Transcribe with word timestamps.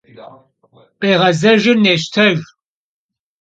Khiğezejjır 0.99 1.77
neştejj! 1.83 2.41